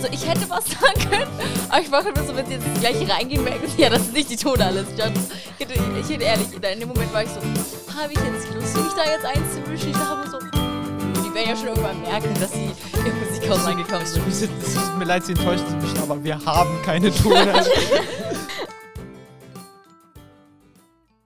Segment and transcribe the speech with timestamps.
[0.00, 1.26] So, ich hätte was sagen können,
[1.68, 4.12] aber ich mache nur so, wenn sie jetzt gleich reingehen, merken sie, ja, das ist
[4.12, 4.86] nicht die Tonale.
[4.92, 4.96] Ich
[5.58, 8.92] hätte, ich hätte ehrlich, in dem Moment war ich so, habe ich jetzt Lust, mich
[8.92, 9.90] da jetzt einzumischen?
[9.90, 12.70] Ich dachte mir so, die werden ja schon irgendwann merken, dass sie
[13.04, 14.24] im Musikhaus reingekommen sind.
[14.28, 17.52] Es tut mir leid, sie enttäuscht mich, aber wir haben keine Tone.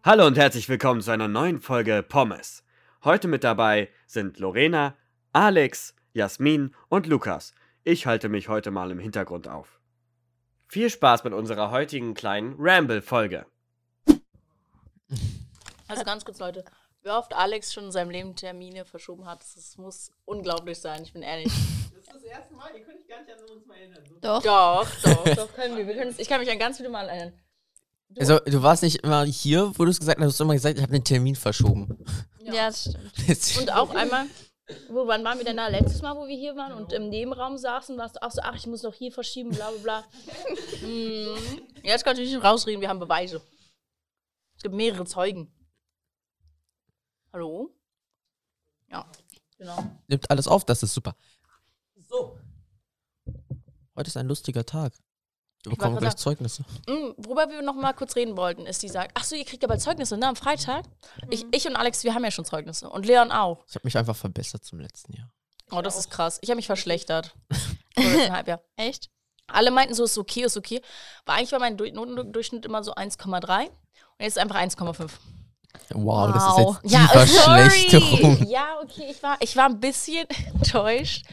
[0.02, 2.64] Hallo und herzlich willkommen zu einer neuen Folge Pommes.
[3.04, 4.96] Heute mit dabei sind Lorena,
[5.34, 7.52] Alex, Jasmin und Lukas.
[7.84, 9.80] Ich halte mich heute mal im Hintergrund auf.
[10.68, 13.46] Viel Spaß mit unserer heutigen kleinen Ramble-Folge.
[15.88, 16.64] Also ganz kurz, Leute.
[17.02, 21.12] Wie oft Alex schon in seinem Leben Termine verschoben hat, das muss unglaublich sein, ich
[21.12, 21.46] bin ehrlich.
[21.46, 24.04] Das ist das erste Mal, ihr könnt euch gar nicht an uns mal erinnern.
[24.20, 24.42] Doch.
[24.42, 25.86] Doch, doch, doch, können wir.
[25.86, 27.32] wir können, ich kann mich an ganz viele Mal erinnern.
[28.10, 30.54] Du, Also, du warst nicht immer hier, wo du es gesagt hast, du hast immer
[30.54, 32.04] gesagt, ich habe den Termin verschoben.
[32.44, 33.12] Ja, das stimmt.
[33.26, 34.26] Jetzt- und auch einmal,
[34.88, 35.68] wo, wann waren wir denn da?
[35.68, 38.54] Letztes Mal, wo wir hier waren und im Nebenraum saßen, warst du auch so, ach,
[38.56, 40.04] ich muss noch hier verschieben, bla bla bla.
[40.86, 41.62] mhm.
[41.82, 43.42] Jetzt kannst du nicht rausreden, wir haben Beweise.
[44.56, 45.52] Es gibt mehrere Zeugen.
[47.32, 47.74] Hallo?
[48.90, 49.10] Ja,
[49.56, 49.84] genau.
[50.06, 51.16] Nimmt alles auf, das ist super.
[52.08, 52.38] So.
[53.96, 54.92] Heute ist ein lustiger Tag.
[55.64, 56.62] Wir Ich bekommen gleich Zeugnisse.
[56.88, 59.62] Mm, worüber wir noch mal kurz reden wollten, ist die sagt, ach so, ihr kriegt
[59.62, 60.84] aber Zeugnisse, ne, am Freitag?
[61.30, 62.90] Ich, ich und Alex, wir haben ja schon Zeugnisse.
[62.90, 63.64] Und Leon auch.
[63.68, 65.30] Ich habe mich einfach verbessert zum letzten Jahr.
[65.70, 66.38] Oh, das ist krass.
[66.42, 67.34] Ich habe mich verschlechtert.
[67.96, 68.60] Halbjahr.
[68.76, 69.08] Echt?
[69.46, 70.80] Alle meinten so, ist okay, ist okay.
[71.24, 73.70] Aber eigentlich war mein Du- Notendurchschnitt immer so 1,3 und
[74.18, 75.10] jetzt ist einfach 1,5.
[75.94, 77.70] Wow, das ist jetzt Ja, tiefer sorry.
[77.70, 78.46] Schlechterung.
[78.48, 81.24] Ja, okay, ich war, ich war ein bisschen enttäuscht.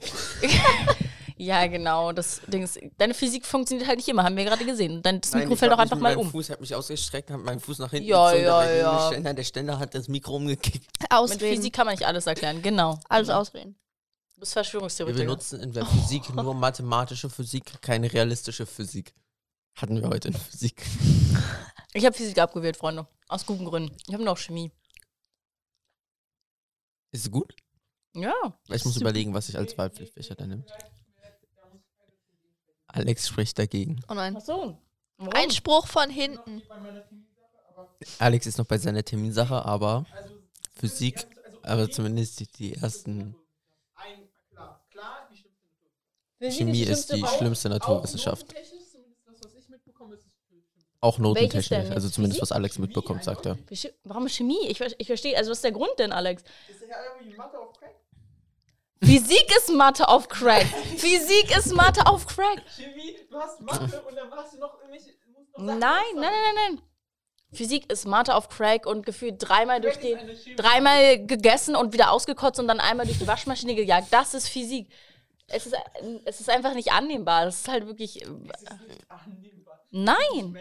[1.36, 2.12] ja, genau.
[2.12, 5.02] Das Ding ist, deine Physik funktioniert halt nicht immer, haben wir gerade gesehen.
[5.02, 6.30] Dein das Mikro fällt auch einfach mal um.
[6.30, 8.98] Fuß hat mich ausgestreckt, hat meinen Fuß nach hinten Ja, gezogen, ja, da ja.
[9.00, 10.86] Der Ständer, der Ständer hat das Mikro umgekickt.
[11.00, 11.56] Mit Ausreden.
[11.56, 12.98] Physik kann man nicht alles erklären, genau.
[13.08, 13.76] Alles ausreden.
[14.34, 15.24] Du bist Wir Verschwörungstheoretiker.
[15.24, 19.14] benutzen in der Physik nur mathematische Physik, keine realistische Physik.
[19.76, 20.82] Hatten wir heute in Physik.
[21.96, 23.06] Ich habe Physik abgewählt, Freunde.
[23.28, 23.96] Aus guten Gründen.
[24.08, 24.72] Ich habe noch Chemie.
[27.12, 27.54] Ist es gut?
[28.16, 28.34] Ja.
[28.68, 30.64] Ich muss überlegen, was ich als Wahlpflichtfächer dann nehme.
[32.94, 34.00] Alex spricht dagegen.
[34.08, 34.36] Oh nein.
[34.38, 34.78] Ach so.
[35.16, 35.32] Warum?
[35.32, 36.62] Einspruch von hinten.
[38.18, 40.04] Alex ist noch bei seiner Terminsache, aber
[40.76, 41.26] Physik,
[41.62, 43.34] aber zumindest die, die ersten.
[43.94, 48.54] Ein, klar, klar, die schlimmste Chemie ist die schlimmste Naturwissenschaft.
[51.00, 52.50] Auch notentechnisch, also zumindest was?
[52.50, 53.58] Alex mitbekommt, sagt er.
[54.04, 54.66] Warum Chemie?
[54.68, 56.42] Ich, ich verstehe, also was ist der Grund denn, Alex?
[56.68, 57.94] Ist ja irgendwie Mathe auf Crack?
[59.02, 60.66] Physik ist Mathe auf Crack.
[60.96, 62.62] Physik ist Mathe auf Crack.
[62.76, 65.10] Chemie, du hast Mathe und dann hast du noch irgendwelche.
[65.56, 66.82] Nein, nein, nein, nein, nein.
[67.52, 70.16] Physik ist Mathe auf Crack und gefühlt dreimal durch die,
[70.56, 74.08] dreimal gegessen und wieder ausgekotzt und dann einmal durch die Waschmaschine gejagt.
[74.10, 74.88] Das ist Physik.
[75.46, 75.76] Es ist,
[76.24, 77.44] es ist einfach nicht annehmbar.
[77.44, 78.22] Das ist halt wirklich.
[78.22, 79.84] Es ist nicht annehmbar.
[79.90, 80.58] Nein.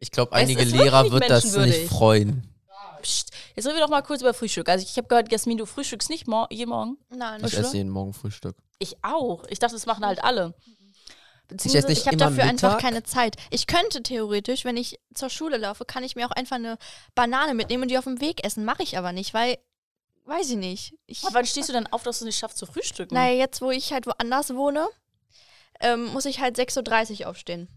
[0.00, 2.48] Ich glaube, Es einige Lehrer wird das nicht freuen.
[3.02, 3.32] Psst.
[3.54, 4.68] Jetzt reden wir doch mal kurz über Frühstück.
[4.68, 6.98] Also ich habe gehört, Jasmin, du frühstückst nicht mor je morgen.
[7.10, 7.44] Nein.
[7.44, 8.56] Ich esse jeden Morgen Frühstück.
[8.78, 9.44] Ich auch.
[9.48, 10.54] Ich dachte, das machen halt alle.
[11.48, 12.80] Beziehungsweise nicht ich habe dafür einfach Mittag.
[12.80, 13.36] keine Zeit.
[13.50, 16.78] Ich könnte theoretisch, wenn ich zur Schule laufe, kann ich mir auch einfach eine
[17.14, 18.64] Banane mitnehmen und die auf dem Weg essen.
[18.64, 19.58] Mache ich aber nicht, weil,
[20.24, 20.94] weiß ich nicht.
[21.06, 23.14] Ich, Aber wann stehst du denn auf, dass du es nicht schaffst zu frühstücken?
[23.14, 24.88] naja, jetzt wo ich halt woanders wohne,
[25.80, 27.68] ähm, muss ich halt 6.30 Uhr aufstehen.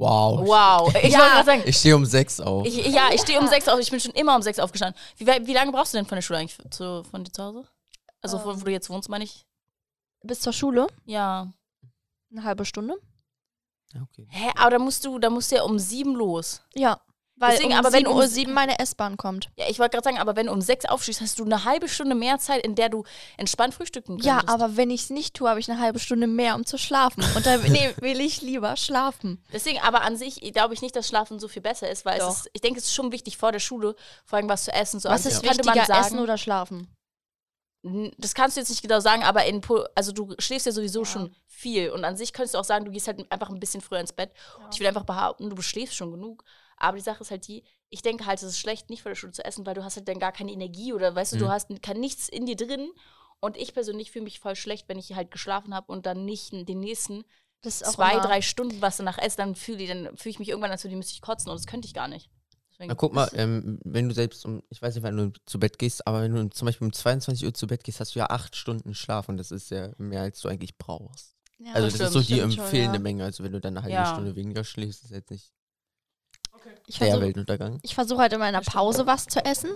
[0.00, 0.46] Wow.
[0.46, 0.94] Wow.
[1.02, 1.18] Ich Ja.
[1.18, 2.66] wollte gerade sagen, Ich stehe um sechs auf.
[2.66, 3.78] ich, ja, ich stehe um sechs auf.
[3.78, 4.98] Ich bin schon immer um sechs aufgestanden.
[5.18, 7.64] Wie, wie lange brauchst du denn von der Schule eigentlich zu, von dir zu Hause?
[8.22, 8.42] Also Ähm.
[8.44, 9.46] wo, wo du jetzt wohnst, meine ich?
[10.22, 11.52] Bis zur Schule, Ja.
[12.30, 12.94] eine halbe Stunde.
[13.94, 14.26] Ja, okay.
[14.30, 16.62] Hä, aber da musst du, da musst du ja um sieben los.
[16.74, 17.00] Ja,
[17.40, 19.48] weil Deswegen, um aber wenn 7 um Uhr sie- 7 meine S-Bahn kommt.
[19.56, 21.88] Ja, ich wollte gerade sagen, aber wenn du um sechs aufstehst, hast du eine halbe
[21.88, 23.04] Stunde mehr Zeit, in der du
[23.38, 24.26] entspannt frühstücken könntest.
[24.26, 26.76] Ja, aber wenn ich es nicht tue, habe ich eine halbe Stunde mehr, um zu
[26.76, 27.24] schlafen.
[27.34, 29.42] Und dann nee, will ich lieber schlafen.
[29.52, 32.50] Deswegen, aber an sich glaube ich nicht, dass Schlafen so viel besser ist, weil ist,
[32.52, 33.96] ich denke, es ist schon wichtig vor der Schule,
[34.26, 35.00] vor allem was zu essen.
[35.00, 36.94] So Was ist man wichtiger, sagen, Essen oder Schlafen?
[38.18, 39.62] Das kannst du jetzt nicht genau sagen, aber in,
[39.94, 42.90] also du schläfst ja sowieso schon viel und an sich könntest du auch sagen, du
[42.90, 44.32] gehst halt einfach ein bisschen früher ins Bett.
[44.62, 46.44] Und ich will einfach behaupten, du schläfst schon genug.
[46.80, 49.16] Aber die Sache ist halt die, ich denke halt, es ist schlecht, nicht vor der
[49.16, 51.44] Schule zu essen, weil du hast halt dann gar keine Energie oder weißt du, du
[51.44, 51.50] Mhm.
[51.50, 52.90] hast n- kann nichts in dir drin.
[53.38, 56.52] Und ich persönlich fühle mich voll schlecht, wenn ich halt geschlafen habe und dann nicht
[56.52, 57.24] den nächsten
[57.62, 60.48] Das zwei, immer- drei Stunden was danach esse, dann fühle ich, dann fühle ich mich
[60.48, 62.30] irgendwann, als würde ich müsste ich kotzen und das könnte ich gar nicht.
[62.70, 65.58] Deswegen- Na guck mal, ähm, wenn du selbst um, ich weiß nicht, wann du zu
[65.60, 68.18] Bett gehst, aber wenn du zum Beispiel um 22 Uhr zu Bett gehst, hast du
[68.20, 71.34] ja acht Stunden Schlaf und das ist ja mehr, als du eigentlich brauchst.
[71.58, 73.02] Ja, also das stimmt, ist so die stimmt schon, empfehlende ja.
[73.02, 73.24] Menge.
[73.24, 74.06] Also wenn du dann eine halbe Ja.
[74.06, 75.52] Stunde weniger schläfst, ist jetzt nicht.
[76.86, 77.78] Ich Der versuche Weltuntergang.
[77.82, 79.70] ich versuch halt immer in der Pause was zu essen.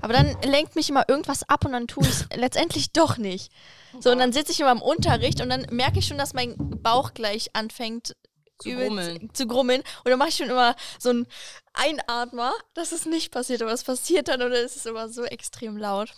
[0.00, 3.52] Aber dann lenkt mich immer irgendwas ab und dann tue ich es letztendlich doch nicht.
[4.00, 6.56] So, und dann sitze ich immer im Unterricht und dann merke ich schon, dass mein
[6.82, 8.16] Bauch gleich anfängt
[8.58, 9.28] Zu grummeln.
[9.34, 9.82] zu grummeln.
[10.04, 11.26] Und dann mache ich schon immer so ein
[11.74, 15.76] Einatmer, dass es nicht passiert, aber es passiert dann oder es ist immer so extrem
[15.76, 16.12] laut.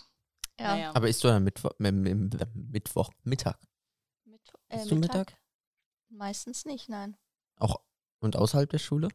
[0.58, 0.68] Ja.
[0.76, 0.90] Naja.
[0.94, 3.58] Aber isst du dann Mittwoch, Mittwoch, Mittag?
[4.24, 5.34] Mit, äh, Isst du Mittag?
[6.08, 7.16] Meistens nicht, nein.
[7.58, 7.80] Auch
[8.20, 9.08] und außerhalb der Schule?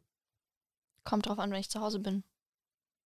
[1.04, 2.24] Kommt drauf an, wenn ich zu Hause bin.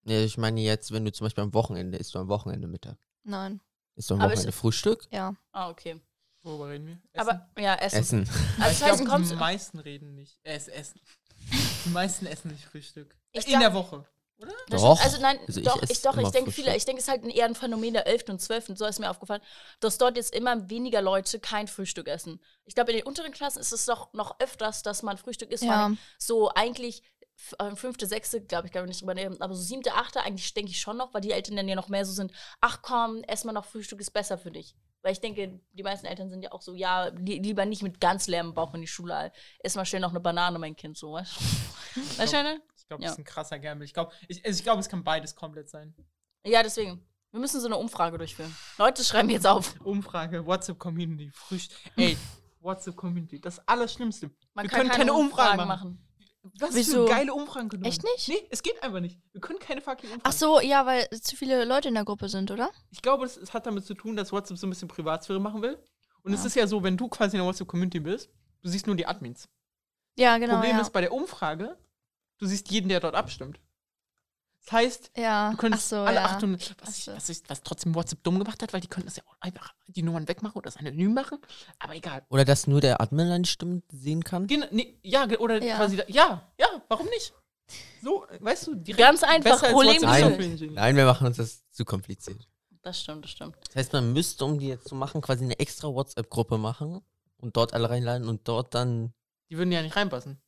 [0.03, 2.97] Ja, ich meine jetzt, wenn du zum Beispiel am Wochenende isst du am Wochenende Mittag.
[3.23, 3.59] Nein.
[3.95, 5.07] Isst du am Aber Wochenende Frühstück?
[5.11, 5.35] Ja.
[5.51, 5.99] Ah, okay.
[6.43, 6.99] Worüber reden wir?
[7.13, 7.29] Essen?
[7.29, 7.99] Aber ja, Essen.
[7.99, 8.29] Essen.
[8.57, 10.37] Aber Also ich das heißt, glaube, kommst die meisten reden nicht.
[10.43, 10.99] Äh, es essen.
[11.85, 13.15] Die meisten essen nicht Frühstück.
[13.31, 14.05] Ich In dacht- der Woche.
[14.67, 14.97] Das Doch.
[14.97, 15.05] stimmt.
[15.13, 17.07] Also nein, Also ich doch, esse ich, doch, ich immer denke viele, ich denke, es
[17.07, 18.25] ist halt eher ein Phänomen der 11.
[18.29, 18.71] und 12.
[18.77, 19.41] So ist mir aufgefallen,
[19.79, 22.41] dass dort jetzt immer weniger Leute kein Frühstück essen.
[22.65, 25.63] Ich glaube, in den unteren Klassen ist es doch noch öfters, dass man Frühstück isst.
[25.63, 25.85] Ja.
[25.85, 27.01] allem So eigentlich
[27.59, 30.53] äh, fünfte, sechste, glaube ich, glaube ich nicht drüber nehmen, aber so siebte, achte eigentlich
[30.53, 33.23] denke ich schon noch, weil die Eltern dann ja noch mehr so sind, ach komm,
[33.23, 34.75] ess mal noch Frühstück, ist besser für dich.
[35.01, 38.01] Weil ich denke, die meisten Eltern sind ja auch so, ja, li lieber nicht mit
[38.01, 39.31] ganz leerem Bauch in die Schule.
[39.59, 41.41] Ess mal schnell noch eine Banane, mein Kind, so, weißt du?
[42.17, 42.61] Weißt du, Scheine?
[42.75, 43.09] Ich glaube, Ja.
[43.09, 43.85] das ist ein krasser Gamble.
[43.85, 45.95] Ich glaube, ich, also ich glaub, es kann beides komplett sein.
[46.45, 47.05] Ja, deswegen.
[47.31, 48.55] Wir müssen so eine Umfrage durchführen.
[48.77, 49.75] Leute, schreiben jetzt auf.
[49.83, 51.77] Umfrage, WhatsApp Community, Frühstück.
[51.97, 52.17] Ey,
[52.61, 54.31] WhatsApp Community, das Allerschlimmste.
[54.53, 55.89] Man wir kann können keine, keine Umfragen Umfragen machen.
[55.91, 56.04] machen.
[56.59, 57.05] Was Wieso?
[57.05, 58.27] für geile Umfragen wir Echt nicht?
[58.29, 59.19] Nee, es geht einfach nicht.
[59.31, 62.29] Wir können keine fucking Umfragen Ach so, ja, weil zu viele Leute in der Gruppe
[62.29, 62.69] sind, oder?
[62.91, 65.61] Ich glaube, es, es hat damit zu tun, dass WhatsApp so ein bisschen Privatsphäre machen
[65.61, 65.77] will.
[66.23, 66.47] Und es Ja.
[66.47, 68.29] ist ja so, wenn du quasi in der WhatsApp-Community bist,
[68.61, 69.47] du siehst nur die Admins.
[70.17, 70.55] Ja, genau.
[70.55, 70.81] Problem ja.
[70.81, 71.77] ist bei der Umfrage,
[72.37, 73.59] du siehst jeden, der dort abstimmt.
[74.65, 75.51] Das heißt, ja.
[75.51, 76.25] du könntest Ach so, alle ja.
[76.25, 77.13] 800, Ach was, so.
[77.13, 79.73] was, ist, was trotzdem WhatsApp dumm gemacht hat, weil die könnten das ja auch einfach
[79.87, 81.37] die Nummern wegmachen oder das anonym machen.
[81.79, 82.23] Aber egal.
[82.29, 84.47] Oder dass nur der Admin dann die Stimmen sehen kann?
[84.47, 85.77] Gen nee, ja, oder Ja.
[85.77, 87.33] quasi, da, ja, ja, warum nicht?
[88.01, 90.73] So, weißt du, direkt Ganz einfach, Problem Engineering.
[90.73, 92.47] Nein, wir machen uns das zu kompliziert.
[92.81, 93.55] Das stimmt, das stimmt.
[93.67, 97.01] Das heißt, man müsste, um die jetzt zu machen, quasi eine extra WhatsApp-Gruppe machen
[97.37, 99.13] und dort alle reinladen und dort dann.
[99.49, 100.39] Die würden ja nicht reinpassen.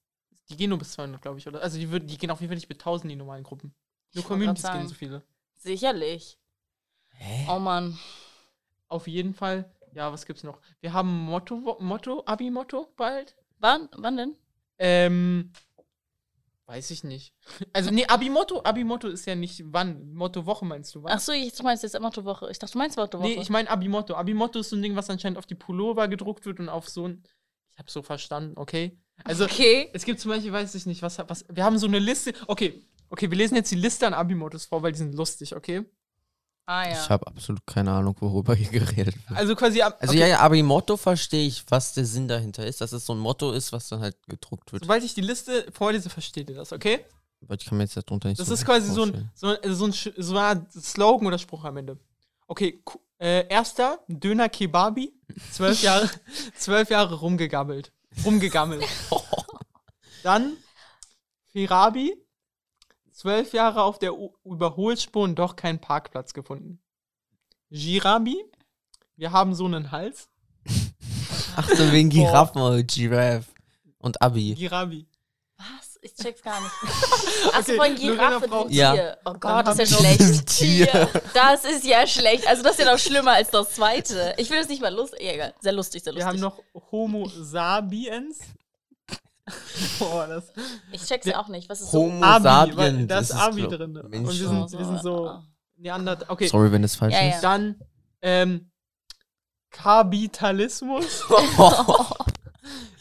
[0.50, 1.62] Die gehen nur bis 200, glaube ich, oder?
[1.62, 3.74] Also die, würden, die gehen auf jeden Fall nicht mit 1000 die normalen Gruppen.
[4.14, 5.24] Nur Communities gehen so viele.
[5.58, 6.40] Sicherlich.
[7.10, 7.48] Hä?
[7.50, 7.98] Oh Mann.
[8.88, 9.72] Auf jeden Fall.
[9.94, 10.60] Ja, was gibt's noch?
[10.80, 13.36] Wir haben Motto, Motto, Abi-Motto bald.
[13.60, 14.36] Wann, wann denn?
[14.78, 15.52] Ähm,
[16.68, 17.34] weiß ich nicht.
[17.74, 20.14] Also, nee, Abi-Motto, Abi-Motto ist ja nicht wann.
[20.14, 21.12] Motto-Woche meinst du, was?
[21.12, 22.52] Ach so, ich du meinst jetzt Mottowoche.
[22.52, 23.28] Ich dachte, du meinst Mottowoche.
[23.28, 24.14] Nee, ich meine Abi-Motto.
[24.14, 27.08] Abi-Motto ist so ein Ding, was anscheinend auf die Pullover gedruckt wird und auf so
[27.08, 27.24] ein.
[27.74, 28.98] Ich habe so verstanden, okay?
[29.24, 29.90] Also, okay.
[29.94, 31.46] es gibt zum Beispiel, weiß ich nicht, was, was.
[31.50, 32.34] Wir haben so eine Liste.
[32.48, 35.84] Okay, okay, wir lesen jetzt die Liste an Abi-Mottos vor, weil die sind lustig, okay?
[36.66, 37.02] Ah ja.
[37.02, 39.40] Ich habe absolut keine Ahnung, worüber hier geredet wird.
[39.40, 39.82] Also quasi.
[39.82, 42.82] ab- Also okay, ja, ja, aber im Motto verstehe ich, was der Sinn dahinter ist,
[42.82, 44.84] dass es so ein Motto ist, was dann halt gedruckt wird.
[44.84, 47.06] Sobald ich die Liste vorlese, versteht ihr das, okay?
[47.42, 49.74] Aber ich kann mir jetzt darunter nicht Das so ist quasi so ein, so, also
[49.76, 51.98] so ein so eine Art Slogan oder Spruch am Ende.
[52.48, 52.84] Okay,
[53.20, 55.14] äh, erster, Döner Kebabi,
[55.54, 56.10] zwölf Jahre,
[56.58, 57.94] zwölf Jahre rumgegammelt.
[58.26, 58.84] Rumgegammelt.
[60.24, 60.58] Dann
[61.54, 62.14] Firabi,
[63.18, 66.80] zwölf Jahre auf der U Überholspur und doch keinen Parkplatz gefunden.
[67.72, 68.38] Girabi,
[69.16, 70.30] wir haben so einen Hals.
[71.56, 73.46] Ach so, wegen Giraffen oder Giraffe.
[73.98, 74.54] Und Abi.
[74.56, 75.08] Girabi.
[75.58, 75.98] Was?
[76.04, 76.72] Ich check's gar nicht.
[77.54, 78.94] Achso, Okay, von Giraffe, braucht- Ja.
[78.94, 79.18] Tier.
[79.26, 80.48] Oh Gott, das ist ja wir schlecht.
[80.48, 81.10] Tier.
[81.34, 82.48] Das ist ja schlecht.
[82.48, 84.36] Also das ist ja noch schlimmer als das zweite.
[84.38, 85.20] Ich will das nicht mal lustig.
[85.24, 85.56] Ja, egal.
[85.60, 86.44] Sehr lustig, sehr Wir lustig.
[86.44, 88.38] haben noch Homo sapiens.
[90.00, 90.52] Boah, das.
[90.92, 91.70] ich check's Wir- auch nicht.
[91.70, 92.02] Was ist so?
[92.04, 93.98] Homo Abi, da ist Abi drin.
[93.98, 94.28] Und Mensch.
[94.40, 95.42] wir sind, wir sind so
[95.78, 96.26] Neandertal.
[96.30, 97.36] Okay, Sorry, wenn es falsch Ja, ist.
[97.36, 97.42] ja.
[97.42, 97.82] dann
[98.22, 98.72] ähm,
[99.70, 101.24] Kapitalismus.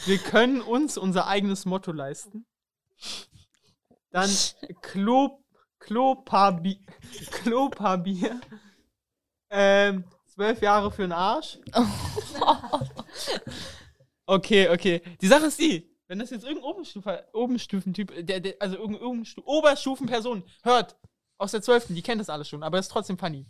[0.05, 2.47] Wir können uns unser eigenes Motto leisten.
[4.11, 4.31] Dann
[4.83, 5.43] Klo,
[5.81, 6.81] Klopabi,
[7.33, 8.41] Klopabier.
[9.51, 11.59] Ähm, zwölf Jahre für den Arsch.
[14.29, 15.03] Okay, okay.
[15.21, 19.43] Die Sache ist die, wenn das jetzt irgendein Oberstufe, Obenstufentyp, der, der, also irgendeine Obenstu
[19.45, 20.97] Oberstufenperson hört,
[21.39, 23.47] aus der 12., die kennt das alles schon, aber das ist trotzdem funny.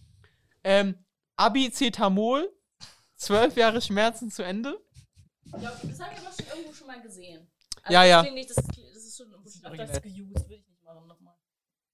[0.64, 1.04] Ähm,
[1.36, 2.52] Abicetamol,
[3.14, 4.80] zwölf Jahre Schmerzen zu Ende.
[5.58, 7.50] Ja, das habe ich aber schon irgendwo schon mal gesehen.
[7.88, 8.16] Ja, ja.
[8.16, 9.90] Das, klingt nicht, das, das ist schon ist das originell.
[9.90, 11.36] ist geused, will ich nicht machen nochmal.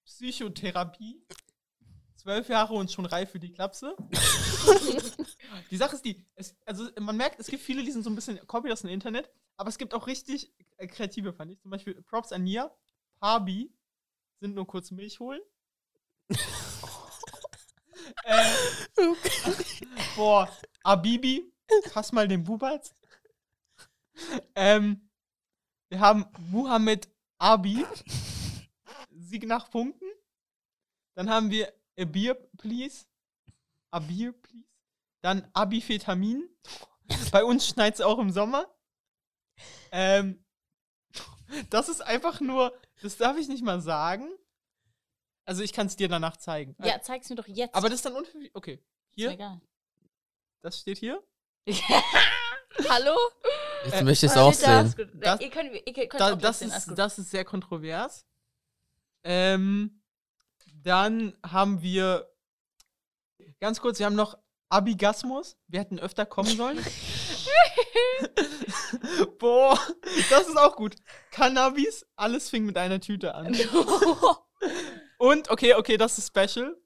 [0.07, 1.26] Psychotherapie,
[2.16, 3.95] zwölf Jahre und schon reif für die Klapse.
[5.73, 8.14] die Sache ist die, es, also man merkt, es gibt viele, die sind so ein
[8.14, 11.61] bisschen copy das im Internet, aber es gibt auch richtig äh, kreative, fand ich.
[11.61, 12.71] Zum Beispiel Props an Nia,
[13.21, 13.73] Pabi,
[14.38, 15.41] sind nur kurz Milch holen.
[18.25, 18.45] äh,
[20.14, 20.47] boah,
[20.83, 21.50] Abibi,
[21.91, 22.95] fass mal den Bubatz.
[24.55, 25.09] Ähm,
[25.88, 27.87] wir haben Muhammad Abi.
[29.11, 30.05] Sieg nach Punkten.
[31.14, 33.07] Dann haben wir A Beer, Please.
[33.91, 34.72] A Beer, Please.
[35.23, 36.49] Dann Abifetamin.
[37.31, 38.67] Bei uns schneit es auch im Sommer.
[39.91, 40.45] Ähm,
[41.71, 44.29] das ist einfach nur, das darf ich nicht mal sagen.
[45.45, 46.76] Also ich kann es dir danach zeigen.
[46.83, 47.75] Ja, zeig's mir doch jetzt.
[47.75, 48.31] Aber das ist dann unter...
[48.55, 48.75] Okay.
[48.75, 48.83] ist
[49.14, 49.61] Hier, egal.
[50.62, 51.23] das steht hier.
[52.88, 53.17] Hallo?
[53.85, 55.11] Jetzt Äh, möchte ich es auch ist sehen.
[55.21, 58.26] Das- ihr könnt, ihr könnt Da, auch das, sehen, alles ist, das ist sehr kontrovers.
[59.25, 60.02] Ähm,
[60.75, 62.33] dann haben wir
[63.61, 64.38] ganz kurz, wir haben noch
[64.73, 65.57] Abigasmus.
[65.69, 66.79] Wir hätten öfter kommen sollen.
[69.38, 69.79] Boah,
[70.31, 70.97] das ist auch gut.
[71.31, 73.55] Cannabis, alles fing mit einer Tüte an.
[75.19, 76.76] Und, okay, okay, das ist special.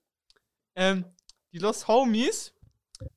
[0.75, 1.05] Ähm,
[1.53, 2.53] die Los Homies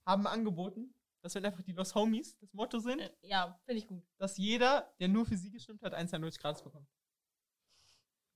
[0.05, 4.03] haben angeboten, dass wenn einfach die Los Homies das Motto sind, ja, finde ich gut.
[4.17, 6.87] dass jeder, der nur für sie gestimmt hat, 1 Sandwich gratis bekommt.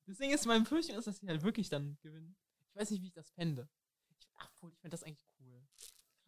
[0.06, 2.36] Deswegen ist meine Befürchtung, ist, dass sie halt wirklich dann gewinnen.
[2.68, 3.70] Ich weiß nicht, wie ich das fände.
[4.10, 5.66] Ich, ach, wohl, ich finde das eigentlich cool.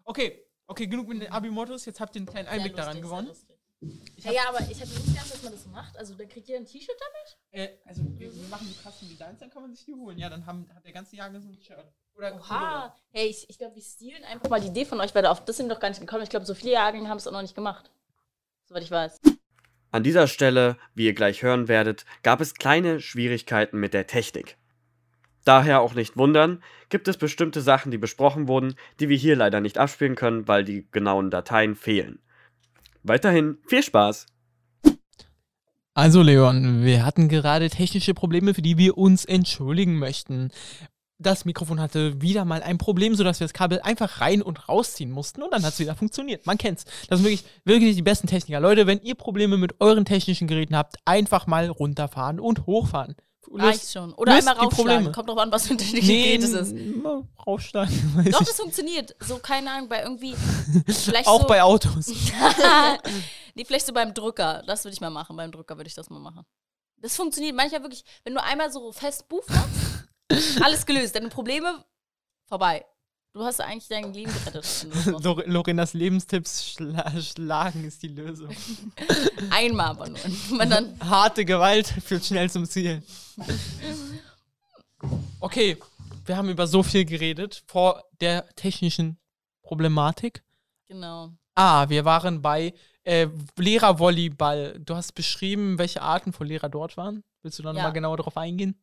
[0.05, 1.85] Okay, okay, genug mit den Abi-Mottos.
[1.85, 3.29] Jetzt habt ihr einen kleinen Einblick daran gewonnen.
[4.15, 5.97] Ich Ja, ja, aber ich hatte nicht gedacht, dass man das so macht.
[5.97, 7.37] Also, dann kriegt ihr ein T-Shirt damit?
[7.51, 10.17] äh, also, wir, wir machen die krassen Designs, dann kann man sich die holen.
[10.17, 11.91] Ja, dann haben, hat der ganze Jahrgang so ein Shirt.
[12.15, 12.95] Oder Oha.
[13.11, 15.57] Hey, ich, ich glaube, wir stehlen einfach mal die Idee von euch, weil auf das
[15.57, 16.23] sind wir doch gar nicht gekommen.
[16.23, 17.91] Ich glaube, so viele Jahrgänge haben es auch noch nicht gemacht.
[18.65, 19.19] Soweit ich weiß.
[19.91, 24.57] An dieser Stelle, wie ihr gleich hören werdet, gab es kleine Schwierigkeiten mit der Technik.
[25.45, 29.61] Daher auch nicht wundern, gibt es bestimmte Sachen, die besprochen wurden, die wir hier leider
[29.61, 32.19] nicht abspielen können, weil die genauen Dateien fehlen.
[33.03, 34.25] Weiterhin viel Spaß!
[35.93, 40.49] Also Leon, wir hatten gerade technische Probleme, für die wir uns entschuldigen möchten.
[41.19, 45.11] Das Mikrofon hatte wieder mal ein Problem, sodass wir das Kabel einfach rein und rausziehen
[45.11, 46.45] mussten und dann hat es wieder funktioniert.
[46.45, 46.83] Man kennt's.
[47.07, 48.59] Das sind wirklich, wirklich die besten Techniker.
[48.59, 53.15] Leute, wenn ihr Probleme mit euren technischen Geräten habt, einfach mal runterfahren und hochfahren.
[53.51, 54.13] Reicht schon.
[54.13, 55.11] Oder löst einmal raufschlagen.
[55.11, 56.75] Kommt drauf an, was für ein Nee, Gerät es ist.
[57.45, 58.25] raufschlagen.
[58.31, 59.15] Doch, das funktioniert.
[59.19, 60.35] So, keine Ahnung, bei irgendwie.
[60.87, 62.07] Vielleicht Auch so, bei Autos.
[63.55, 64.63] nee, vielleicht so beim Drucker.
[64.65, 65.35] Das würde ich mal machen.
[65.35, 66.43] Beim Drucker würde ich das mal machen.
[66.97, 71.15] Das funktioniert manchmal wirklich, wenn du einmal so fest Buch machst, alles gelöst.
[71.15, 71.83] Deine Probleme
[72.47, 72.85] vorbei.
[73.35, 74.87] Du hast eigentlich dein Leben gerettet.
[75.21, 78.47] Lore- Lorenas Lebenstipps schla schlagen ist die Lösung.
[79.49, 80.19] Einmal aber nur.
[80.57, 83.03] Wenn dann, Harte Gewalt führt schnell zum Ziel.
[85.41, 85.77] Okay,
[86.25, 89.17] wir haben über so viel geredet vor der technischen
[89.63, 90.41] Problematik.
[90.87, 91.31] genau.
[91.57, 92.73] Ah, wir waren bei
[93.03, 93.27] äh,
[93.57, 94.79] Lehrervolleyball.
[94.79, 97.21] Du hast beschrieben, welche Arten von Lehrer dort waren.
[97.43, 97.73] Willst du da Ja.
[97.73, 98.77] nochmal genauer darauf eingehen?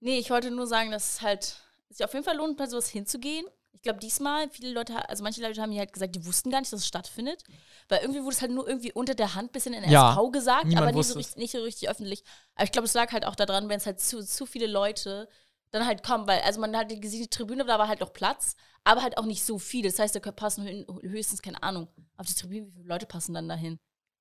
[0.00, 1.56] Nee, ich wollte nur sagen, dass es halt
[1.88, 3.44] es sich auf jeden Fall lohnt, bei sowas hinzugehen.
[3.82, 6.60] Ich glaube, diesmal, viele Leute, also manche Leute haben mir halt gesagt, die wussten gar
[6.60, 7.42] nicht, dass es stattfindet.
[7.88, 10.30] Weil irgendwie wurde es halt nur irgendwie unter der Hand bisschen in der Ja, SV
[10.30, 12.22] gesagt, aber nicht so, richtig, nicht so richtig öffentlich.
[12.54, 15.28] Aber ich glaube, es lag halt auch daran, wenn es halt zu, zu viele Leute
[15.72, 18.54] dann halt kommen, weil, also man hat gesehen, die Tribüne, da war halt noch Platz,
[18.84, 19.88] aber halt auch nicht so viele.
[19.88, 23.34] Das heißt, da passen hö- höchstens, keine Ahnung, auf die Tribüne, wie viele Leute passen
[23.34, 23.80] dann dahin?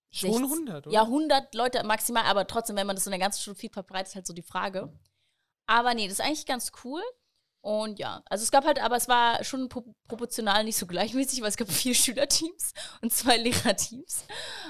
[0.10, 0.50] Schon 60.
[0.50, 0.96] 100, oder?
[0.96, 4.08] Ja, 100 Leute maximal, aber trotzdem, wenn man das in der ganzen Stunde viel verbreitet,
[4.08, 4.92] ist halt so die Frage.
[5.68, 7.02] Aber nee, das ist eigentlich ganz cool.
[7.62, 11.42] Und ja, also es gab halt, aber es war schon pro proportional nicht so gleichmäßig,
[11.42, 14.26] weil es gab vier Schülerteams und zwei Lehrerteams.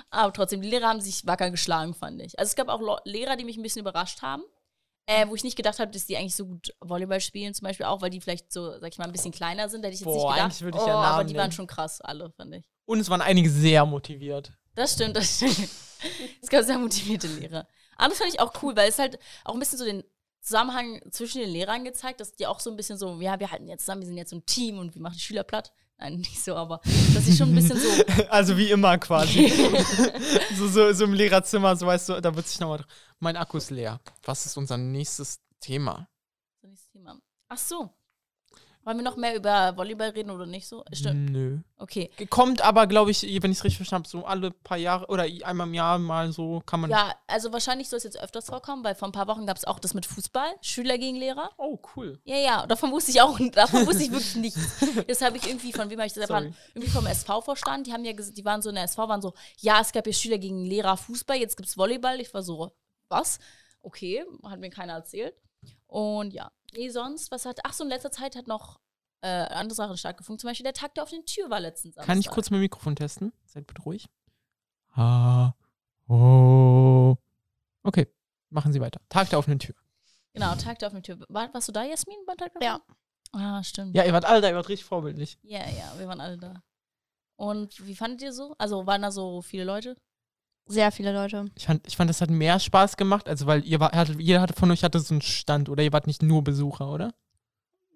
[0.10, 2.38] Aber trotzdem, die Lehrer haben sich wacker geschlagen, fand ich.
[2.38, 4.43] Also es gab auch Lehrer, die mich ein bisschen überrascht haben.
[5.07, 7.88] Äh, wo ich nicht gedacht habe, dass die eigentlich so gut Volleyball spielen, zum Beispiel
[7.88, 9.81] auch, weil die vielleicht so, sag ich mal, ein bisschen kleiner sind.
[9.81, 10.43] Da hätte ich jetzt Boah, nicht gedacht.
[10.43, 12.69] eigentlich würde ich oh, ja aber Namen die waren schon krass, alle, fand ich.
[12.86, 14.53] Und es waren einige sehr motiviert.
[14.75, 15.57] Das stimmt, das stimmt.
[16.41, 17.67] Es gab sehr motivierte Lehrer.
[17.95, 20.03] Aber das fand ich auch cool, weil es halt auch ein bisschen so den
[20.41, 23.67] Zusammenhang zwischen den Lehrern gezeigt, dass die auch so ein bisschen so, ja, wir halten
[23.67, 25.71] jetzt zusammen, wir sind jetzt so ein Team und wir machen die Schüler platt.
[25.98, 26.81] Nein, nicht so, aber
[27.13, 27.88] dass sie schon ein bisschen so.
[28.29, 29.50] Also wie immer quasi.
[30.57, 32.83] so, so, so im Lehrerzimmer, so weißt du, da wird sich nochmal.
[33.19, 34.00] Mein Akku ist leer.
[34.24, 36.07] Was ist unser nächstes Thema?
[36.62, 37.19] so nächstes Thema.
[37.48, 37.91] Ach so.
[38.83, 40.83] Wollen wir noch mehr über Volleyball reden oder nicht so?
[40.91, 41.29] Stimmt.
[41.29, 41.59] Nö.
[41.77, 42.09] Okay.
[42.29, 45.23] Kommt aber, glaube ich, wenn ich es richtig verstanden habe, so alle paar Jahre oder
[45.43, 46.89] einmal im Jahr mal so kann man.
[46.89, 49.65] Ja, also wahrscheinlich soll es jetzt öfters vorkommen, weil vor ein paar Wochen gab es
[49.65, 51.51] auch das mit Fußball, Schüler gegen Lehrer.
[51.57, 52.19] Oh, cool.
[52.23, 54.59] Ja, ja, davon wusste ich auch, davon wusste ich wirklich nichts.
[55.07, 56.55] Das habe ich irgendwie, von wem habe ich das erfahren?
[56.73, 59.81] Irgendwie vom SV-Vorstand, die haben ja, die waren so in der SV, waren so, ja,
[59.81, 62.19] es gab ja Schüler gegen Lehrer Fußball, jetzt gibt es Volleyball.
[62.19, 62.71] Ich war so,
[63.09, 63.39] was?
[63.81, 65.35] Okay, hat mir keiner erzählt.
[65.87, 68.79] Und ja, nee, sonst, was hat, ach so, in letzter Zeit hat noch
[69.21, 70.39] äh, andere Sachen stattgefunden.
[70.39, 72.05] Zum Beispiel der Tag der offenen Tür war letzten Samstag.
[72.05, 73.33] Kann ich kurz mein Mikrofon testen?
[73.45, 74.07] Seid bitte ruhig.
[74.93, 75.53] Ah.
[76.07, 77.15] Oh.
[77.83, 78.07] Okay,
[78.49, 79.01] machen Sie weiter.
[79.09, 79.75] Tag der offenen Tür.
[80.33, 81.19] Genau, Tag der offenen Tür.
[81.29, 82.81] War, warst du da, Jasmin, beim Tag der Ja.
[83.33, 83.95] Ah, stimmt.
[83.95, 85.37] Ja, ihr wart alle da, ihr wart richtig vorbildlich.
[85.41, 86.61] Ja, ja, wir waren alle da.
[87.37, 88.55] Und wie fandet ihr so?
[88.57, 89.95] Also waren da so viele Leute?
[90.71, 91.45] Sehr viele Leute.
[91.55, 94.41] Ich fand, ich fand, das hat mehr Spaß gemacht, also weil ihr war, hattet, jeder
[94.41, 97.13] hatte von euch hatte so einen Stand oder ihr wart nicht nur Besucher, oder?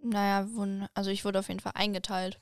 [0.03, 0.47] Naja,
[0.93, 2.39] also ich wurde auf jeden Fall eingeteilt.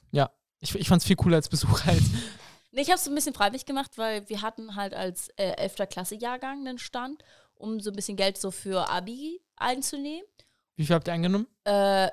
[0.59, 1.91] Ich, ich fand's viel cooler als Besucher.
[1.91, 2.03] Als,
[2.71, 5.89] Nee, ich habe es ein bisschen freiwillig gemacht, weil wir hatten halt als äh, 11.
[5.89, 7.23] Klasse-Jahrgang einen Stand,
[7.53, 10.25] um so ein bisschen Geld so für Abi einzunehmen.
[10.75, 11.47] wie viel habt ihr eingenommen?
[11.65, 12.09] Äh,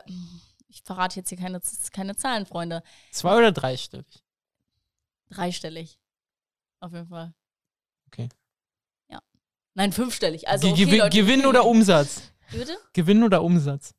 [0.68, 1.60] ich verrate jetzt hier keine,
[1.92, 2.82] keine Zahlen, Freunde.
[3.10, 4.22] Zwei oder dreistellig?
[5.30, 5.98] Dreistellig.
[6.80, 7.32] Auf jeden Fall.
[8.12, 8.28] Okay.
[9.08, 9.20] Ja.
[9.74, 10.48] Nein, fünfstellig.
[10.48, 12.22] Also Ge- okay, Gewinn, Leute, Gewinn oder Umsatz?
[12.50, 12.76] Bitte?
[12.92, 13.94] Gewinn oder Umsatz?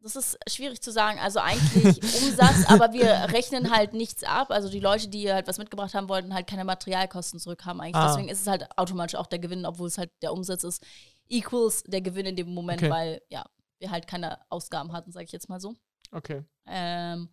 [0.00, 1.18] Das ist schwierig zu sagen.
[1.18, 4.50] Also eigentlich Umsatz, aber wir rechnen halt nichts ab.
[4.50, 7.94] Also die Leute, die halt was mitgebracht haben, wollten halt keine Materialkosten zurückhaben eigentlich.
[7.96, 8.08] Ah.
[8.08, 10.84] Deswegen ist es halt automatisch auch der Gewinn, obwohl es halt der Umsatz ist,
[11.28, 12.90] equals der Gewinn in dem Moment, Okay.
[12.90, 13.46] weil ja,
[13.78, 15.74] wir halt keine Ausgaben hatten, sage ich jetzt mal so.
[16.12, 16.44] Okay.
[16.66, 17.30] Ähm,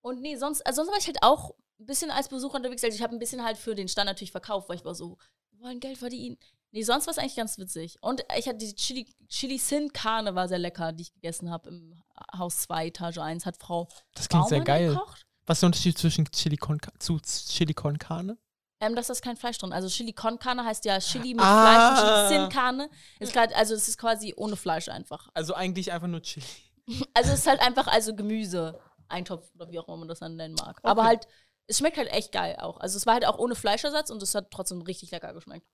[0.00, 2.84] und nee, sonst, also sonst war ich halt auch ein bisschen als Besucher unterwegs.
[2.84, 5.16] Also ich habe ein bisschen halt für den Stand natürlich verkauft, weil ich war so,
[5.50, 6.36] wir wollen Geld verdienen.
[6.72, 7.98] Nee, sonst war es eigentlich ganz witzig.
[8.00, 11.68] Und ich hatte die Chili, Chili Sin Carne war sehr lecker, die ich gegessen habe
[11.70, 12.00] im
[12.36, 14.88] Haus 2, Etage 1, hat Frau Das klingt sehr Baumann geil.
[14.90, 15.26] gekocht.
[15.46, 18.38] Was ist der Unterschied zwischen Chili con, zu Chili con Carne?
[18.82, 19.72] Ähm, da ist das kein Fleisch drin.
[19.72, 21.62] Also Chili con Carne heißt ja Chili mit Ah.
[21.64, 22.88] Fleisch und Chili Sin Carne.
[23.18, 25.28] Ist grad, also es ist quasi ohne Fleisch einfach.
[25.34, 26.46] Also eigentlich einfach nur Chili.
[27.14, 30.36] Also es ist halt einfach also Gemüse, Eintopf oder wie auch immer man das dann
[30.36, 30.78] nennen mag.
[30.82, 31.08] Aber Okay.
[31.08, 31.28] halt,
[31.70, 32.78] es schmeckt halt echt geil auch.
[32.78, 35.66] Also es war halt auch ohne Fleischersatz und es hat trotzdem richtig lecker geschmeckt.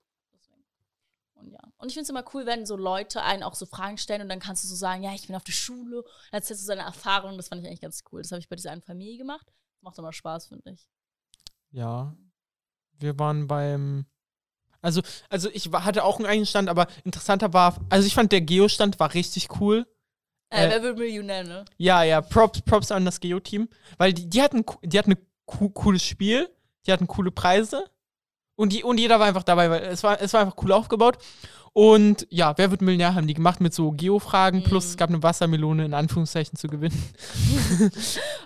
[1.35, 1.61] Und ja.
[1.79, 4.29] Und ich finde es immer cool, wenn so Leute einen auch so Fragen stellen und
[4.29, 6.03] dann kannst du so sagen, ja, ich bin auf der Schule.
[6.31, 7.37] Dann erzählst du seine Erfahrungen.
[7.37, 8.23] Das fand ich eigentlich ganz cool.
[8.23, 9.47] Das habe ich bei dieser einen Familie gemacht.
[9.47, 10.87] Das macht immer Spaß, finde ich.
[11.71, 12.15] Ja.
[12.99, 14.07] Wir waren beim.
[14.83, 18.43] Also, also ich hatte auch einen eigenen Stand, aber interessanter war, also ich fand der
[18.43, 19.87] Geo-Stand war richtig cool.
[20.51, 21.65] Äh, Äh, wer wird Millionär, ne?
[21.77, 25.26] Ja, ja, Props, Props an das Geo-Team, weil die, die hatten, die hatten ein co
[25.47, 26.49] cooles Spiel,
[26.87, 27.85] die hatten coole Preise
[28.57, 31.19] und, die, und jeder war einfach dabei, weil es war, es war einfach cool aufgebaut.
[31.73, 34.91] Und ja, wer wird Millionär haben die gemacht mit so Geo-Fragen, plus Mhm.
[34.93, 36.97] es gab eine Wassermelone in Anführungszeichen zu gewinnen.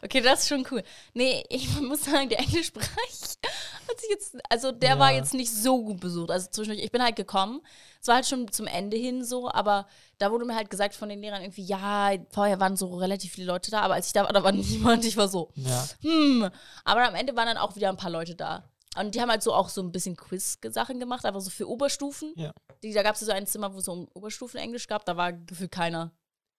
[0.02, 0.82] Okay, das ist schon cool.
[1.14, 2.88] Nee, ich muss sagen, der Englischbereich
[3.88, 5.18] hat sich jetzt, also der war Ja.
[5.18, 6.30] jetzt nicht so gut besucht.
[6.30, 7.60] Also zwischendurch, ich bin halt gekommen.
[8.00, 9.86] Es war halt schon zum Ende hin so, aber
[10.18, 13.46] da wurde mir halt gesagt von den Lehrern irgendwie, ja, vorher waren so relativ viele
[13.48, 15.04] Leute da, aber als ich da war, da war niemand.
[15.04, 15.86] Ich war so, Ja.
[16.00, 16.48] hm.
[16.84, 18.64] Aber am Ende waren dann auch wieder ein paar Leute da.
[18.96, 22.32] Und die haben halt so auch so ein bisschen Quiz-Sachen gemacht, einfach so für Oberstufen.
[22.36, 22.52] Ja.
[22.82, 25.32] Die, da gab es so ein Zimmer, wo es so um Oberstufen-Englisch gab, da war
[25.32, 26.10] gefühlt keiner.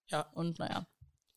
[0.09, 0.27] Ja.
[0.33, 0.85] Und naja.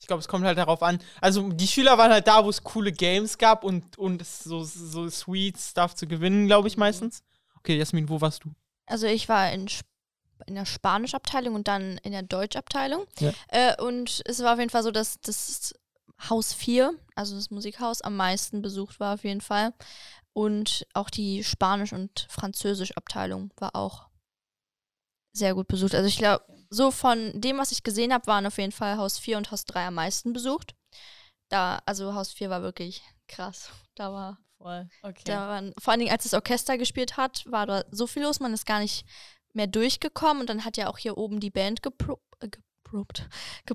[0.01, 0.99] Ich glaube, es kommt halt darauf an.
[1.21, 5.09] Also die Schüler waren halt da, wo es coole Games gab und, und so, so
[5.09, 7.23] sweet Stuff zu gewinnen, glaube ich meistens.
[7.57, 8.51] Okay, Jasmin, wo warst du?
[8.87, 9.89] Also ich war in, Sp
[10.47, 13.07] in der Spanischabteilung und dann in der Deutschabteilung.
[13.19, 13.33] Ja.
[13.49, 15.75] Äh, und es war auf jeden Fall so, dass das
[16.29, 19.73] Haus 4, also das Musikhaus, am meisten besucht war auf jeden Fall.
[20.33, 24.09] Und auch die Spanisch- und Französischabteilung war auch
[25.33, 25.95] sehr gut besucht.
[25.95, 29.19] Also ich glaube, so von dem, was ich gesehen habe, waren auf jeden Fall Haus
[29.19, 30.75] 4 und Haus 3 am meisten besucht.
[31.49, 33.71] Da, also Haus 4 war wirklich krass.
[33.95, 34.89] Da war Voll.
[35.03, 35.23] Okay.
[35.25, 38.41] da waren, vor allen Dingen, als das Orchester gespielt hat, war da so viel los,
[38.41, 39.05] man ist gar nicht
[39.55, 40.43] mehr durchgekommen.
[40.43, 43.27] Und dann hat ja auch hier oben die Band gepro äh, geprobt.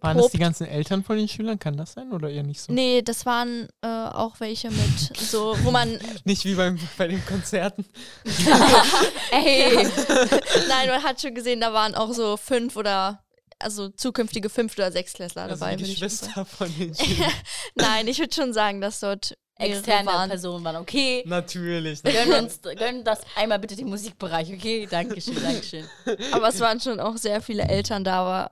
[0.02, 0.34] Waren das geprobt.
[0.34, 1.60] die ganzen Eltern von den Schülern?
[1.60, 2.72] Kann das sein oder eher nicht so?
[2.72, 6.00] Nee, das waren äh, auch welche mit so, wo man.
[6.24, 7.86] Nicht wie beim, bei den Konzerten.
[9.32, 9.76] Ey!
[10.68, 13.24] Nein, man hat schon gesehen, da waren auch so fünf oder
[13.62, 15.76] also zukünftige fünf oder sechsklässler Also dabei.
[15.76, 15.84] die.
[15.84, 17.32] Geschwister von den Schülern.
[17.76, 20.30] Nein, ich würde schon sagen, dass dort Externe waren.
[20.30, 21.24] Personen waren okay.
[21.26, 22.02] Natürlich.
[22.04, 24.88] Gönn uns gönn das einmal bitte den Musikbereich, okay?
[24.90, 25.86] Dankeschön, Dankeschön.
[26.32, 28.50] Aber es waren schon auch sehr viele Eltern da, aber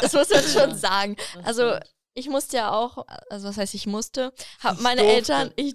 [0.00, 1.16] das muss man schon sagen.
[1.42, 1.76] Also
[2.14, 5.16] ich musste ja auch, also was heißt ich musste, habe meine durfte.
[5.16, 5.74] Eltern, ich,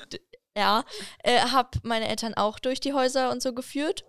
[0.58, 0.84] ja,
[1.24, 4.06] äh, habe meine Eltern auch durch die Häuser und so geführt.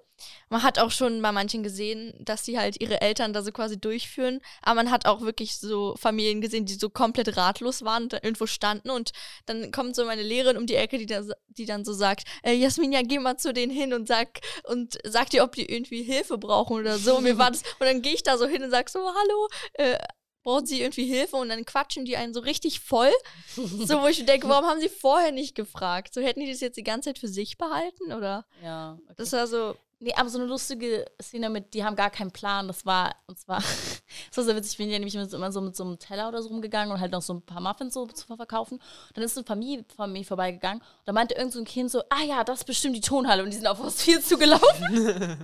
[0.48, 3.80] Man hat auch schon bei manchen gesehen, dass sie halt ihre Eltern da so quasi
[3.80, 4.40] durchführen.
[4.62, 8.18] Aber man hat auch wirklich so Familien gesehen, die so komplett ratlos waren und da
[8.22, 8.90] irgendwo standen.
[8.90, 9.12] Und
[9.46, 12.52] dann kommt so meine Lehrerin um die Ecke, die, da, die dann so sagt, äh,
[12.52, 16.02] Jasmin, ja, geh mal zu denen hin und sag, und sag dir, ob die irgendwie
[16.02, 17.16] Hilfe brauchen oder so.
[17.16, 19.48] Und mir war das, und dann gehe ich da so hin und sag so, hallo,
[19.74, 19.98] äh,
[20.42, 21.36] brauchen sie irgendwie Hilfe?
[21.36, 23.12] Und dann quatschen die einen so richtig voll.
[23.54, 26.14] So, wo ich denke, warum haben sie vorher nicht gefragt?
[26.14, 28.12] So hätten die das jetzt die ganze Zeit für sich behalten?
[28.12, 28.46] Oder?
[28.62, 28.98] Ja.
[29.04, 29.14] Okay.
[29.16, 32.66] Das war so, Nee, aber so eine lustige Szene mit, die haben gar keinen Plan.
[32.68, 33.58] Das war, und zwar,
[34.28, 36.42] das war so witzig, ich bin ja nämlich immer so mit so einem Teller oder
[36.42, 38.80] so rumgegangen und halt noch so ein paar Muffins so zu verkaufen.
[39.12, 42.00] Dann ist eine Familie von mir vorbeigegangen und da meinte irgend so ein Kind so,
[42.08, 44.86] ah ja, das ist bestimmt die Tonhalle und die sind auf Haus 4 zugelaufen.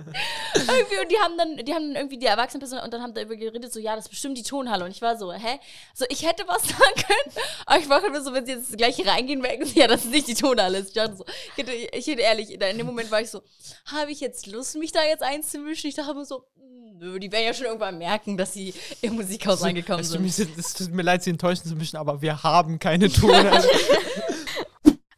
[0.55, 3.21] irgendwie und die haben dann, die haben dann irgendwie die Erwachsenenperson und dann haben da
[3.21, 4.85] über geredet, so, ja, das ist bestimmt die Tonhalle.
[4.85, 5.59] Und ich war so, hä?
[5.93, 9.05] So, ich hätte was sagen können, aber ich war nur so, wenn sie jetzt gleich
[9.05, 10.79] reingehen, merken sie, ja, das ist nicht die Tonhalle.
[10.79, 13.43] Ich dachte so, ich hätte, ich hätte ehrlich, in dem Moment war ich so,
[13.85, 15.89] habe ich jetzt nicht Lust, mich da jetzt einzumischen.
[15.89, 19.15] Ich dachte immer so, "Hm, nö, die werden ja schon irgendwann merken, dass sie im
[19.15, 20.57] Musikhaus angekommen es, tut mir, sind.
[20.57, 23.51] es tut mir leid, sie enttäuschen zu mischen, aber wir haben keine Tone.
[23.51, 23.67] Also,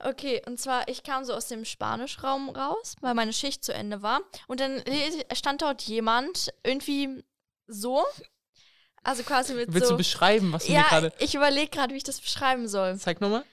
[0.01, 4.01] Okay, und zwar, ich kam so aus dem Spanischraum raus, weil meine Schicht zu Ende
[4.01, 4.21] war.
[4.47, 4.81] Und dann
[5.33, 7.21] stand dort jemand irgendwie
[7.67, 8.05] so.
[9.03, 9.93] Also quasi mit willst so.
[9.93, 11.13] du beschreiben, was du mir ja, gerade.
[11.19, 12.97] ich überlege gerade, wie ich das beschreiben soll.
[12.97, 13.43] Zeig nochmal.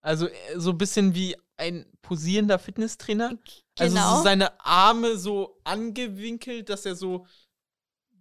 [0.00, 3.32] Also äh, so ein bisschen wie ein posierender Fitnesstrainer.
[3.78, 4.16] Also Genau.
[4.18, 7.26] so seine Arme so angewinkelt, dass er so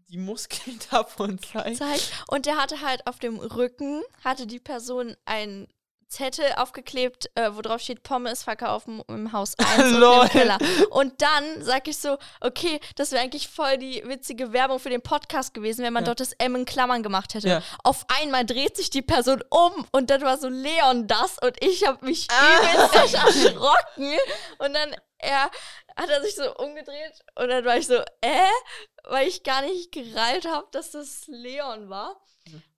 [0.09, 1.77] die Muskeln davon zeigt.
[1.77, 2.11] zeigt.
[2.27, 5.67] Und der hatte halt auf dem Rücken, hatte die Person einen
[6.15, 10.57] Zettel aufgeklebt, äh, wo drauf steht, Pommes verkaufen im Haus 1 und im Keller.
[10.91, 15.01] Und dann sag ich so, okay, das wäre eigentlich voll die witzige Werbung für den
[15.01, 16.07] Podcast gewesen, wenn man Ja.
[16.07, 17.49] dort das M in Klammern gemacht hätte.
[17.49, 17.61] Ja.
[17.83, 21.85] Auf einmal dreht sich die Person um und dann war so Leon das und ich
[21.85, 22.73] habe mich Ah.
[22.73, 23.13] übelst
[23.45, 24.13] erschrocken.
[24.59, 25.49] Und dann er,
[25.97, 28.47] hat er sich so umgedreht und dann war ich so, äh,
[29.05, 32.15] weil ich gar nicht gereilt habe, dass das Leon war.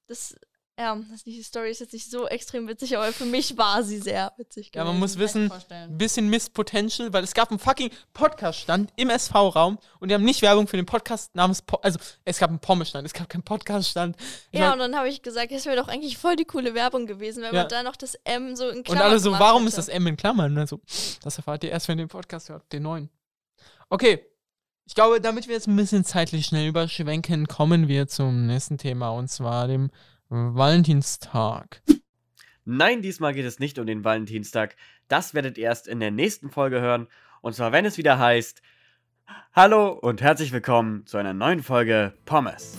[0.08, 0.36] Das,
[0.80, 3.98] ja, das die Story ist jetzt nicht so extrem witzig, aber für mich war sie
[3.98, 4.72] sehr witzig.
[4.76, 9.10] Ja, man muss wissen, ein bisschen Missed Potential, weil es gab einen fucking Podcast-Stand im
[9.10, 12.60] SV-Raum und die haben nicht Werbung für den Podcast namens, po also es gab einen
[12.60, 14.16] Pommes-Stand, es gab keinen Podcast-Stand.
[14.52, 17.08] Ja, mein- und dann habe ich gesagt, es wäre doch eigentlich voll die coole Werbung
[17.08, 17.62] gewesen, wenn Ja.
[17.62, 19.70] man da noch das M so in und Klammern alle so, warum hätte.
[19.70, 20.58] ist das M in Klammern?
[20.58, 20.80] Also,
[21.24, 23.10] das erfahrt ihr erst, wenn ihr den Podcast hört, den neuen.
[23.90, 24.26] Okay,
[24.86, 29.10] ich glaube, damit wir jetzt ein bisschen zeitlich schnell überschwenken, kommen wir zum nächsten Thema
[29.10, 29.90] und zwar dem
[30.30, 31.82] Valentinstag.
[32.66, 34.76] Nein, diesmal geht es nicht um den Valentinstag.
[35.08, 37.08] Das werdet ihr erst in der nächsten Folge hören.
[37.42, 38.62] Und zwar, wenn es wieder heißt:
[39.54, 42.78] Hallo und herzlich willkommen zu einer neuen Folge Pommes.